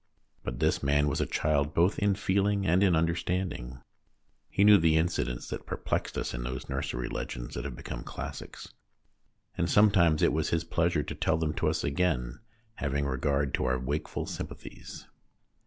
[0.43, 3.83] But this man was a child both in feeling and in under standing.
[4.49, 8.03] He knew the incidents that per plexed us in those nursery legends that have become
[8.03, 8.73] classics,
[9.55, 12.39] and sometimes it was his pleasure to tell them to us again,
[12.77, 15.05] having regard to our wakeful sympathies.